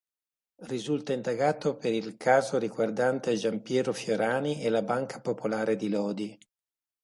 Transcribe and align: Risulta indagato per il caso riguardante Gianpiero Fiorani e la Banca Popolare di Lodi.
Risulta 0.65 1.13
indagato 1.13 1.75
per 1.77 1.93
il 1.93 2.17
caso 2.17 2.57
riguardante 2.57 3.35
Gianpiero 3.35 3.93
Fiorani 3.93 4.59
e 4.63 4.69
la 4.69 4.81
Banca 4.81 5.19
Popolare 5.21 5.75
di 5.75 5.89
Lodi. 5.89 6.39